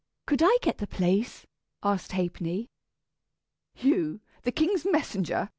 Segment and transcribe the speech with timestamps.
[0.25, 1.45] "Could I get the place?"
[1.83, 2.71] asked Ha'penny.
[3.75, 5.47] "You, the king's messenger!"